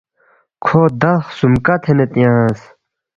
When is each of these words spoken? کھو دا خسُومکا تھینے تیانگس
کھو 0.63 0.81
دا 1.01 1.11
خسُومکا 1.25 1.75
تھینے 1.83 2.05
تیانگس 2.13 2.61